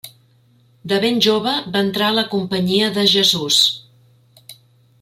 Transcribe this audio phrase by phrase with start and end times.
[0.93, 3.59] De ben jove va entrar a la Companyia de Jesús.